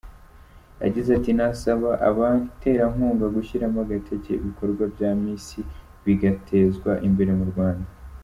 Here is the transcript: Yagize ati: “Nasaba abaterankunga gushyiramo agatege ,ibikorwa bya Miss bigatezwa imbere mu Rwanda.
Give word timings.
Yagize 0.83 1.09
ati: 1.17 1.31
“Nasaba 1.37 1.89
abaterankunga 2.09 3.25
gushyiramo 3.35 3.79
agatege 3.85 4.31
,ibikorwa 4.39 4.83
bya 4.93 5.11
Miss 5.21 5.47
bigatezwa 6.05 6.91
imbere 7.07 7.31
mu 7.39 7.45
Rwanda. 7.51 7.89